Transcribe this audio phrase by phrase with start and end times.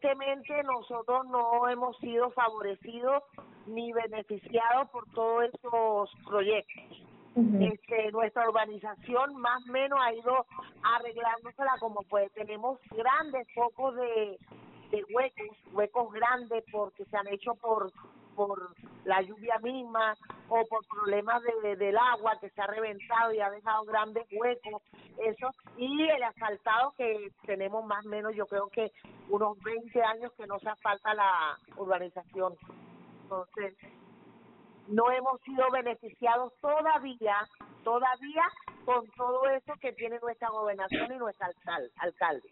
[0.00, 3.22] tristemente nosotros no hemos sido favorecidos
[3.66, 7.04] ni beneficiados por todos esos proyectos.
[7.60, 10.46] este, nuestra urbanización más o menos ha ido
[10.82, 12.28] arreglándosela como puede.
[12.30, 14.38] Tenemos grandes focos de,
[14.90, 17.92] de huecos, huecos grandes porque se han hecho por
[18.34, 18.74] por
[19.10, 20.16] la lluvia misma
[20.48, 24.82] o por problemas de, del agua que se ha reventado y ha dejado grandes huecos,
[25.18, 28.92] eso, y el asfaltado que tenemos más o menos, yo creo que
[29.28, 32.54] unos 20 años que no se asfalta la urbanización.
[33.24, 33.74] Entonces,
[34.86, 37.36] no hemos sido beneficiados todavía,
[37.82, 38.44] todavía
[38.84, 41.48] con todo eso que tiene nuestra gobernación y nuestro
[41.96, 42.48] alcalde.